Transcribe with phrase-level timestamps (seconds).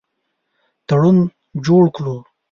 [0.87, 1.17] تړون
[1.65, 2.15] جوړ کړو.